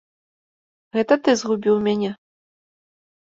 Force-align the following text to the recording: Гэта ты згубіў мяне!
Гэта 0.95 1.13
ты 1.27 1.35
згубіў 1.41 1.75
мяне! 1.87 2.09